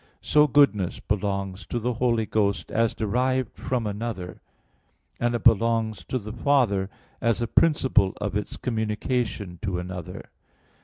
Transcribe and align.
So 0.23 0.47
goodness 0.47 0.99
belongs 0.99 1.67
to 1.67 1.77
the 1.77 1.93
Holy 1.93 2.25
Ghost, 2.25 2.71
as 2.71 2.95
derived 2.95 3.55
from 3.55 3.85
another; 3.85 4.41
and 5.19 5.35
it 5.35 5.43
belongs 5.43 6.03
to 6.05 6.17
the 6.17 6.33
Father, 6.33 6.89
as 7.21 7.37
the 7.37 7.45
principle 7.47 8.13
of 8.19 8.35
its 8.35 8.57
communication 8.57 9.59
to 9.61 9.77
another. 9.77 10.31